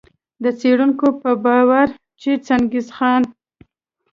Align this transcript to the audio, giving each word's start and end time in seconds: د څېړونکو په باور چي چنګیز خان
د 0.43 0.45
څېړونکو 0.59 1.07
په 1.21 1.31
باور 1.43 1.87
چي 2.21 2.31
چنګیز 2.45 2.87
خان 2.95 3.23